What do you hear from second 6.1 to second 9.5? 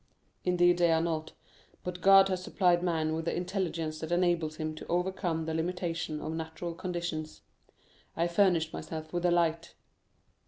of natural conditions. I furnished myself with a